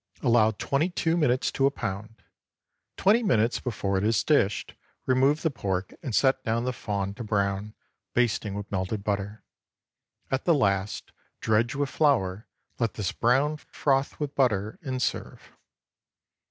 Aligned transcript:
Allow 0.23 0.49
twenty 0.49 0.89
two 0.89 1.15
minutes 1.15 1.51
to 1.51 1.67
a 1.67 1.69
pound. 1.69 2.23
Twenty 2.97 3.21
minutes 3.21 3.59
before 3.59 3.99
it 3.99 4.03
is 4.03 4.23
dished, 4.23 4.73
remove 5.05 5.43
the 5.43 5.51
pork, 5.51 5.93
and 6.01 6.15
set 6.15 6.43
down 6.43 6.63
the 6.63 6.73
fawn 6.73 7.13
to 7.13 7.23
brown, 7.23 7.75
basting 8.15 8.55
with 8.55 8.71
melted 8.71 9.03
butter. 9.03 9.43
At 10.31 10.45
the 10.45 10.55
last, 10.55 11.11
dredge 11.39 11.75
with 11.75 11.89
flour, 11.91 12.47
let 12.79 12.95
this 12.95 13.11
brown, 13.11 13.57
froth 13.57 14.19
with 14.19 14.33
butter, 14.33 14.79
and 14.81 14.99
serve. 14.99 15.51